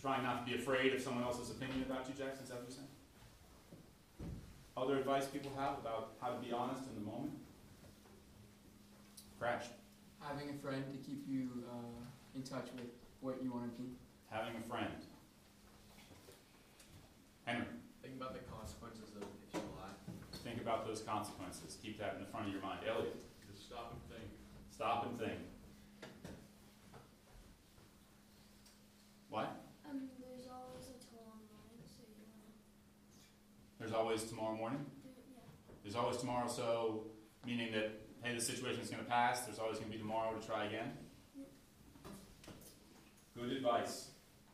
trying 0.00 0.22
not 0.22 0.46
to 0.46 0.50
be 0.50 0.58
afraid 0.58 0.94
of 0.94 1.02
someone 1.02 1.24
else's 1.24 1.50
opinion 1.50 1.82
about 1.82 2.08
you, 2.08 2.14
Jackson? 2.14 2.44
Is 2.44 2.48
that 2.48 2.60
what 2.60 2.68
you're 2.68 2.76
saying? 2.76 2.88
Other 4.74 4.96
advice 4.96 5.26
people 5.26 5.52
have 5.58 5.78
about 5.78 6.12
how 6.22 6.30
to 6.30 6.38
be 6.40 6.50
honest 6.50 6.82
in 6.88 6.94
the 6.94 7.10
moment? 7.10 7.32
Crash. 9.38 9.66
Having 10.30 10.50
a 10.54 10.58
friend 10.62 10.84
to 10.86 10.96
keep 11.02 11.26
you 11.26 11.48
uh, 11.66 12.06
in 12.36 12.42
touch 12.42 12.70
with 12.78 12.86
what 13.20 13.42
you 13.42 13.50
want 13.50 13.66
to 13.66 13.82
be. 13.82 13.90
Having 14.30 14.62
a 14.62 14.68
friend. 14.70 14.94
Henry. 17.44 17.66
Think 18.00 18.14
about 18.14 18.34
the 18.34 18.46
consequences 18.46 19.10
of 19.16 19.26
if 19.26 19.54
you 19.54 19.60
lie. 19.74 19.90
Think 20.44 20.62
about 20.62 20.86
those 20.86 21.00
consequences. 21.00 21.76
Keep 21.82 21.98
that 21.98 22.14
in 22.14 22.20
the 22.22 22.30
front 22.30 22.46
of 22.46 22.52
your 22.52 22.62
mind. 22.62 22.78
Elliot. 22.86 23.16
Just 23.50 23.66
stop 23.66 23.90
and 23.90 24.00
think. 24.06 24.30
Stop 24.70 25.06
and 25.06 25.18
think. 25.18 25.40
What? 29.30 29.66
Um, 29.90 30.10
there's 30.22 30.46
always 30.46 30.86
a 30.94 30.98
toll 31.10 31.26
online, 31.26 31.82
so 31.90 32.06
you 32.06 32.22
wanna 32.22 32.54
There's 33.80 33.92
always 33.92 34.22
tomorrow 34.22 34.54
morning? 34.54 34.86
do 35.02 35.08
yeah. 35.10 35.42
There's 35.82 35.96
always 35.96 36.18
tomorrow, 36.18 36.46
so 36.46 37.06
meaning 37.44 37.72
that, 37.72 37.90
hey, 38.22 38.34
the 38.34 38.40
situation 38.40 38.80
is 38.80 38.90
going 38.90 39.02
to 39.02 39.08
pass, 39.08 39.40
there's 39.40 39.58
always 39.58 39.78
going 39.78 39.90
to 39.90 39.96
be 39.96 40.02
tomorrow 40.02 40.38
to 40.38 40.46
try 40.46 40.66
again? 40.66 40.92
Good 43.36 43.52
advice. 43.52 44.08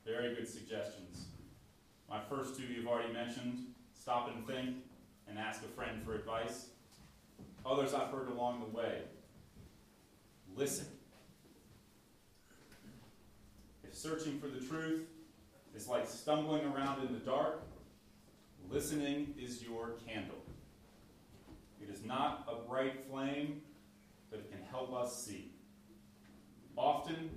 Very 0.05 0.35
good 0.35 0.49
suggestions. 0.49 1.27
My 2.09 2.21
first 2.29 2.57
two 2.57 2.65
you've 2.65 2.87
already 2.87 3.13
mentioned 3.13 3.67
stop 3.99 4.31
and 4.33 4.47
think 4.47 4.77
and 5.29 5.39
ask 5.39 5.63
a 5.63 5.69
friend 5.69 6.03
for 6.05 6.15
advice. 6.15 6.67
Others 7.65 7.95
I've 7.95 8.11
heard 8.11 8.29
along 8.29 8.61
the 8.61 8.77
way 8.77 9.03
listen. 10.57 10.87
If 13.85 13.95
searching 13.95 14.41
for 14.41 14.49
the 14.49 14.61
truth 14.61 15.03
is 15.75 15.87
like 15.87 16.09
stumbling 16.09 16.65
around 16.65 17.07
in 17.07 17.13
the 17.13 17.21
dark, 17.21 17.63
listening 18.71 19.35
is 19.39 19.63
your 19.63 19.95
candle. 20.07 20.43
It 21.81 21.91
is 21.91 22.05
not 22.05 22.49
a 22.51 22.69
bright 22.69 23.05
flame, 23.09 23.63
but 24.31 24.41
it 24.41 24.51
can 24.51 24.63
help 24.71 24.95
us 24.95 25.25
see. 25.25 25.53
Often, 26.77 27.31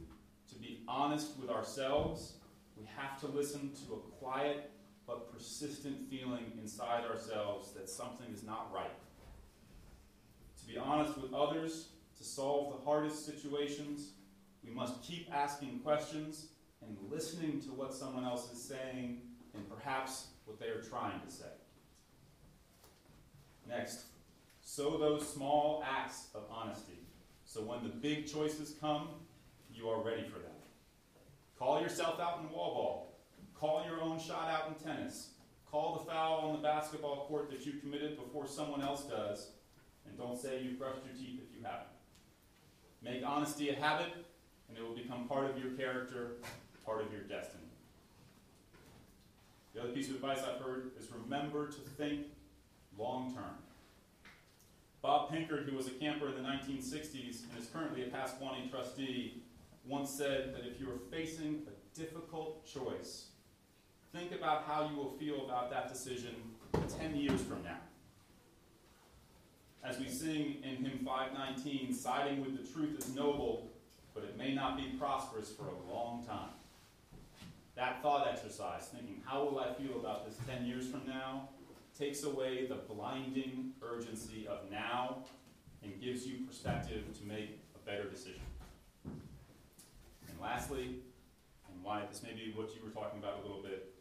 to 0.49 0.55
be 0.55 0.81
honest 0.87 1.37
with 1.39 1.49
ourselves, 1.49 2.33
we 2.77 2.85
have 2.97 3.19
to 3.21 3.27
listen 3.27 3.71
to 3.85 3.93
a 3.93 3.97
quiet 4.19 4.71
but 5.05 5.31
persistent 5.33 5.99
feeling 6.09 6.51
inside 6.61 7.05
ourselves 7.05 7.71
that 7.73 7.89
something 7.89 8.27
is 8.33 8.43
not 8.43 8.71
right. 8.73 8.91
To 10.59 10.67
be 10.67 10.77
honest 10.77 11.17
with 11.17 11.33
others, 11.33 11.89
to 12.17 12.23
solve 12.23 12.77
the 12.77 12.85
hardest 12.85 13.25
situations, 13.25 14.11
we 14.63 14.71
must 14.71 15.01
keep 15.01 15.33
asking 15.33 15.79
questions 15.79 16.47
and 16.81 16.97
listening 17.09 17.59
to 17.61 17.69
what 17.69 17.93
someone 17.93 18.23
else 18.23 18.51
is 18.51 18.61
saying 18.61 19.21
and 19.53 19.67
perhaps 19.69 20.27
what 20.45 20.59
they 20.59 20.67
are 20.67 20.81
trying 20.81 21.19
to 21.21 21.31
say. 21.31 21.45
Next, 23.67 24.03
sow 24.79 24.97
those 24.97 25.27
small 25.27 25.83
acts 25.85 26.27
of 26.33 26.43
honesty 26.49 26.99
so 27.43 27.59
when 27.61 27.83
the 27.83 27.89
big 27.89 28.31
choices 28.31 28.75
come, 28.79 29.09
you 29.73 29.89
are 29.89 30.01
ready 30.01 30.23
for 30.23 30.39
them. 30.39 30.55
Call 31.57 31.81
yourself 31.81 32.17
out 32.21 32.39
in 32.39 32.49
wall 32.49 32.73
ball. 32.73 33.19
Call 33.55 33.83
your 33.85 34.01
own 34.01 34.19
shot 34.19 34.49
out 34.49 34.69
in 34.69 34.75
tennis. 34.75 35.31
Call 35.69 35.97
the 35.97 36.09
foul 36.09 36.37
on 36.41 36.53
the 36.53 36.61
basketball 36.61 37.25
court 37.27 37.49
that 37.49 37.65
you 37.65 37.73
committed 37.73 38.15
before 38.15 38.47
someone 38.47 38.81
else 38.81 39.03
does. 39.03 39.49
And 40.07 40.17
don't 40.17 40.39
say 40.39 40.61
you 40.61 40.77
brushed 40.77 41.01
your 41.03 41.13
teeth 41.13 41.41
if 41.43 41.57
you 41.57 41.61
haven't. 41.61 41.89
Make 43.01 43.21
honesty 43.25 43.69
a 43.69 43.75
habit, 43.75 44.13
and 44.69 44.77
it 44.77 44.81
will 44.81 44.95
become 44.95 45.27
part 45.27 45.49
of 45.49 45.57
your 45.61 45.71
character, 45.71 46.37
part 46.85 47.01
of 47.01 47.11
your 47.11 47.23
destiny. 47.23 47.63
The 49.73 49.81
other 49.81 49.89
piece 49.89 50.07
of 50.07 50.15
advice 50.15 50.39
I've 50.39 50.61
heard 50.61 50.91
is 50.97 51.09
remember 51.11 51.67
to 51.67 51.79
think 51.97 52.27
long 52.97 53.33
term. 53.33 53.57
Bob 55.29 55.37
Pinkard, 55.37 55.67
who 55.67 55.75
was 55.75 55.87
a 55.87 55.91
camper 55.91 56.27
in 56.27 56.35
the 56.35 56.47
1960s 56.47 57.43
and 57.51 57.59
is 57.59 57.67
currently 57.73 58.03
a 58.03 58.07
Pasquaney 58.07 58.69
trustee, 58.69 59.41
once 59.85 60.09
said 60.09 60.53
that 60.53 60.65
if 60.65 60.79
you 60.79 60.87
are 60.89 60.99
facing 61.11 61.61
a 61.67 61.97
difficult 61.97 62.65
choice, 62.65 63.27
think 64.13 64.31
about 64.31 64.63
how 64.63 64.89
you 64.89 64.95
will 64.95 65.11
feel 65.11 65.45
about 65.45 65.69
that 65.71 65.89
decision 65.89 66.35
10 66.99 67.15
years 67.15 67.41
from 67.41 67.63
now. 67.63 67.77
As 69.83 69.99
we 69.99 70.09
sing 70.09 70.57
in 70.63 70.83
hymn 70.83 71.05
519, 71.05 71.93
siding 71.93 72.41
with 72.41 72.57
the 72.57 72.73
truth 72.73 72.97
is 72.99 73.15
noble, 73.15 73.67
but 74.13 74.23
it 74.23 74.37
may 74.37 74.53
not 74.53 74.77
be 74.77 74.95
prosperous 74.99 75.51
for 75.51 75.63
a 75.63 75.93
long 75.93 76.25
time. 76.25 76.49
That 77.75 78.01
thought 78.01 78.27
exercise, 78.27 78.87
thinking, 78.87 79.21
how 79.25 79.45
will 79.45 79.59
I 79.59 79.73
feel 79.73 79.99
about 79.99 80.25
this 80.25 80.37
10 80.47 80.65
years 80.65 80.87
from 80.87 81.07
now, 81.07 81.49
takes 81.99 82.23
away 82.23 82.65
the 82.65 82.75
blinding 82.93 83.71
urgency 83.83 84.47
of 84.47 84.59
now 84.71 85.17
and 85.83 85.99
gives 86.01 86.25
you 86.25 86.37
perspective 86.47 87.03
to 87.19 87.27
make 87.27 87.59
a 87.75 87.89
better 87.89 88.09
decision. 88.09 88.41
And 89.05 90.39
lastly, 90.41 91.01
and 91.67 91.83
why 91.83 92.03
this 92.09 92.23
may 92.23 92.31
be 92.31 92.53
what 92.55 92.69
you 92.73 92.81
were 92.83 92.91
talking 92.91 93.19
about 93.19 93.39
a 93.39 93.41
little 93.41 93.61
bit, 93.61 93.93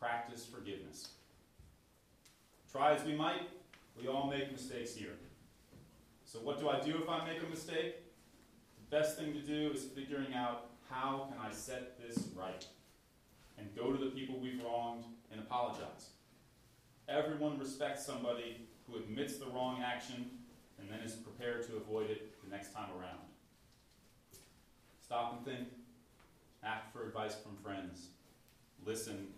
practice 0.00 0.44
forgiveness. 0.44 1.10
try 2.70 2.92
as 2.92 3.04
we 3.04 3.14
might, 3.14 3.48
we 4.00 4.08
all 4.08 4.28
make 4.28 4.50
mistakes 4.50 4.94
here. 4.94 5.14
So 6.24 6.40
what 6.40 6.58
do 6.58 6.68
I 6.68 6.80
do 6.80 7.00
if 7.00 7.08
I 7.08 7.24
make 7.24 7.40
a 7.40 7.48
mistake? 7.48 7.94
The 8.90 8.96
best 8.96 9.16
thing 9.16 9.32
to 9.32 9.40
do 9.40 9.70
is 9.72 9.84
figuring 9.84 10.34
out 10.34 10.70
how 10.90 11.28
can 11.30 11.38
I 11.38 11.52
set 11.52 11.98
this 12.00 12.28
right? 12.34 12.66
And 13.58 13.74
go 13.76 13.92
to 13.92 14.04
the 14.04 14.10
people 14.10 14.40
we've 14.40 14.62
wronged 14.62 15.04
and 15.30 15.40
apologize. 15.40 16.15
Everyone 17.08 17.58
respects 17.58 18.04
somebody 18.04 18.66
who 18.86 18.96
admits 18.96 19.36
the 19.38 19.46
wrong 19.46 19.82
action 19.84 20.30
and 20.78 20.90
then 20.90 21.00
is 21.00 21.14
prepared 21.14 21.66
to 21.68 21.76
avoid 21.76 22.10
it 22.10 22.34
the 22.42 22.50
next 22.50 22.74
time 22.74 22.90
around. 22.98 23.20
Stop 25.00 25.34
and 25.36 25.44
think. 25.44 25.68
Ask 26.64 26.92
for 26.92 27.06
advice 27.06 27.36
from 27.36 27.56
friends. 27.56 28.08
Listen. 28.84 29.28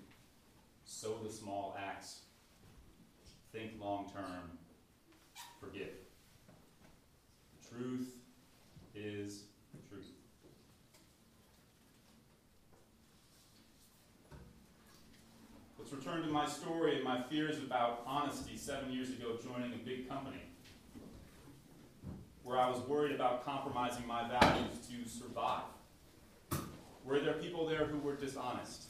Sow 0.84 1.18
the 1.22 1.30
small 1.30 1.76
acts. 1.78 2.20
Think 3.52 3.72
long 3.78 4.10
term. 4.10 4.56
Forgive. 5.60 5.92
Truth 7.68 8.08
is 8.94 9.44
truth. 9.90 10.17
Let's 15.90 16.04
return 16.04 16.22
to 16.22 16.28
my 16.28 16.46
story 16.46 16.96
and 16.96 17.04
my 17.04 17.22
fears 17.22 17.56
about 17.58 18.02
honesty 18.04 18.58
seven 18.58 18.92
years 18.92 19.08
ago 19.08 19.38
joining 19.42 19.72
a 19.72 19.78
big 19.78 20.06
company 20.06 20.42
where 22.42 22.58
I 22.58 22.68
was 22.68 22.80
worried 22.80 23.14
about 23.14 23.42
compromising 23.42 24.06
my 24.06 24.28
values 24.28 24.72
to 24.88 25.08
survive. 25.08 25.62
Were 27.06 27.20
there 27.20 27.34
people 27.34 27.66
there 27.66 27.86
who 27.86 27.98
were 28.00 28.16
dishonest? 28.16 28.88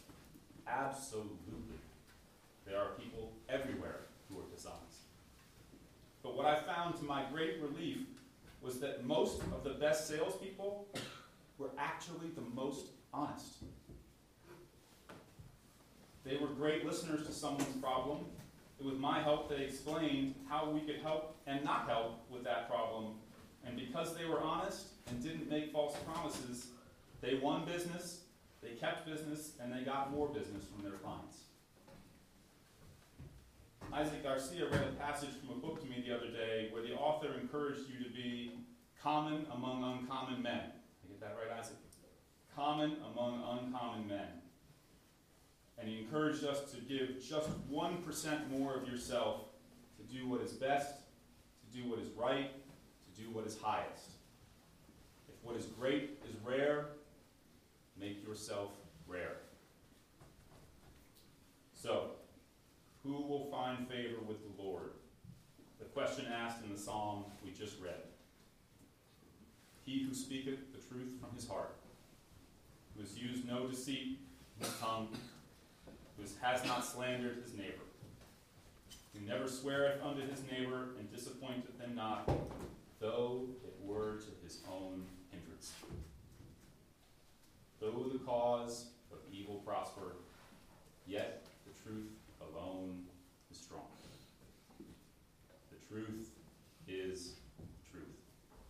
Absolutely. 0.66 1.78
There 2.66 2.78
are 2.78 2.88
people 3.00 3.32
everywhere 3.48 4.06
who 4.28 4.40
are 4.40 4.48
dishonest. 4.52 5.02
But 6.24 6.36
what 6.36 6.46
I 6.46 6.58
found 6.62 6.96
to 6.96 7.04
my 7.04 7.26
great 7.32 7.60
relief 7.60 7.98
was 8.60 8.80
that 8.80 9.04
most 9.04 9.40
of 9.52 9.62
the 9.62 9.74
best 9.74 10.08
salespeople 10.08 10.88
were 11.58 11.70
actually 11.78 12.30
the 12.34 12.42
most 12.56 12.88
honest. 13.14 13.62
They 16.28 16.36
were 16.36 16.48
great 16.48 16.84
listeners 16.84 17.26
to 17.26 17.32
someone's 17.32 17.74
problem. 17.80 18.26
It 18.78 18.84
was 18.84 18.98
my 18.98 19.22
help 19.22 19.48
they 19.48 19.64
explained 19.64 20.34
how 20.46 20.68
we 20.68 20.80
could 20.80 21.00
help 21.02 21.36
and 21.46 21.64
not 21.64 21.88
help 21.88 22.30
with 22.30 22.44
that 22.44 22.68
problem. 22.68 23.14
And 23.64 23.76
because 23.76 24.14
they 24.14 24.26
were 24.26 24.40
honest 24.40 24.88
and 25.08 25.22
didn't 25.22 25.48
make 25.48 25.72
false 25.72 25.96
promises, 26.06 26.66
they 27.22 27.36
won 27.42 27.64
business, 27.64 28.24
they 28.62 28.72
kept 28.72 29.06
business, 29.06 29.52
and 29.60 29.72
they 29.72 29.84
got 29.84 30.12
more 30.12 30.28
business 30.28 30.64
from 30.66 30.84
their 30.84 30.98
clients. 30.98 31.38
Isaac 33.90 34.22
Garcia 34.22 34.68
read 34.68 34.82
a 34.82 35.02
passage 35.02 35.30
from 35.40 35.56
a 35.56 35.60
book 35.60 35.80
to 35.82 35.88
me 35.88 36.04
the 36.06 36.14
other 36.14 36.30
day 36.30 36.68
where 36.72 36.82
the 36.82 36.92
author 36.92 37.28
encouraged 37.40 37.88
you 37.88 38.04
to 38.04 38.10
be 38.10 38.52
common 39.02 39.46
among 39.54 39.82
uncommon 39.82 40.42
men. 40.42 40.60
I 40.60 41.08
get 41.08 41.20
that 41.20 41.36
right, 41.40 41.58
Isaac? 41.58 41.76
Common 42.54 42.96
among 43.12 43.60
uncommon 43.60 44.06
men. 44.06 44.28
And 45.78 45.88
he 45.88 45.98
encouraged 45.98 46.44
us 46.44 46.70
to 46.72 46.80
give 46.80 47.22
just 47.22 47.48
1% 47.70 48.50
more 48.50 48.74
of 48.74 48.88
yourself 48.88 49.42
to 49.96 50.14
do 50.14 50.28
what 50.28 50.40
is 50.40 50.52
best, 50.52 50.94
to 51.60 51.78
do 51.78 51.88
what 51.88 51.98
is 51.98 52.08
right, 52.16 52.50
to 52.52 53.22
do 53.22 53.30
what 53.30 53.46
is 53.46 53.56
highest. 53.60 54.10
If 55.28 55.34
what 55.42 55.56
is 55.56 55.66
great 55.66 56.18
is 56.28 56.34
rare, 56.44 56.86
make 57.98 58.26
yourself 58.26 58.70
rare. 59.06 59.36
So, 61.74 62.10
who 63.04 63.12
will 63.12 63.48
find 63.50 63.88
favor 63.88 64.18
with 64.26 64.38
the 64.42 64.62
Lord? 64.62 64.90
The 65.78 65.84
question 65.86 66.26
asked 66.32 66.64
in 66.64 66.72
the 66.72 66.78
psalm 66.78 67.24
we 67.44 67.52
just 67.52 67.80
read. 67.80 68.02
He 69.84 70.02
who 70.02 70.12
speaketh 70.12 70.58
the 70.72 70.94
truth 70.94 71.12
from 71.20 71.34
his 71.34 71.48
heart, 71.48 71.76
who 72.94 73.02
has 73.02 73.16
used 73.16 73.46
no 73.46 73.68
deceit 73.68 74.18
in 74.58 74.66
his 74.66 74.76
tongue, 74.78 75.08
who 76.18 76.24
has 76.42 76.64
not 76.64 76.84
slandered 76.84 77.38
his 77.42 77.54
neighbor, 77.54 77.84
who 79.14 79.26
never 79.26 79.48
sweareth 79.48 80.02
unto 80.02 80.20
his 80.28 80.42
neighbor 80.50 80.90
and 80.98 81.10
disappointeth 81.14 81.80
him 81.80 81.94
not, 81.94 82.28
though 83.00 83.44
it 83.64 83.74
were 83.82 84.16
to 84.16 84.30
his 84.44 84.58
own 84.70 85.04
hindrance. 85.30 85.72
Though 87.80 88.10
the 88.12 88.18
cause 88.18 88.86
of 89.12 89.18
evil 89.32 89.62
prosper, 89.64 90.16
yet 91.06 91.44
the 91.64 91.82
truth 91.82 92.10
alone 92.40 93.04
is 93.50 93.58
strong. 93.58 93.86
The 94.78 95.94
truth 95.94 96.27